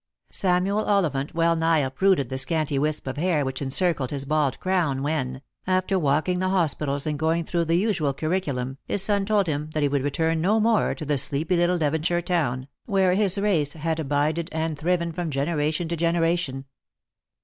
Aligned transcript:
Samuel 0.31 0.79
Ollivant 0.85 1.35
well 1.35 1.55
nigh 1.55 1.77
uprooted 1.81 2.29
the 2.29 2.39
scanty 2.39 2.79
wisp 2.79 3.05
of 3.05 3.17
hair 3.17 3.45
which 3.45 3.61
encircled 3.61 4.09
his 4.09 4.25
bald 4.25 4.59
crown 4.59 5.03
when, 5.03 5.43
after 5.67 5.99
walking 5.99 6.39
the 6.39 6.49
hospitals 6.49 7.05
and 7.05 7.19
going 7.19 7.43
through 7.43 7.65
the 7.65 7.75
usual 7.77 8.11
curriculum, 8.11 8.79
his 8.85 9.03
son 9.03 9.27
told 9.27 9.47
l 9.47 9.57
iim 9.59 9.73
that 9.75 9.83
he 9.83 9.89
would 9.89 10.01
return 10.01 10.41
no 10.41 10.59
more 10.59 10.95
to 10.95 11.05
the 11.05 11.19
sleepy 11.19 11.55
little 11.55 11.77
Devon 11.77 12.01
shire 12.01 12.19
town, 12.23 12.67
where 12.87 13.13
his 13.13 13.37
race 13.37 13.73
had 13.73 13.99
abided 13.99 14.49
and 14.51 14.75
thriven 14.79 15.11
from 15.13 15.29
genera 15.29 15.71
tion 15.71 15.87
to 15.87 15.95
generation. 15.95 16.65